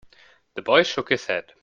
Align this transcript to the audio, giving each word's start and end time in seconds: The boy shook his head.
The 0.55 0.63
boy 0.63 0.81
shook 0.81 1.09
his 1.09 1.27
head. 1.27 1.53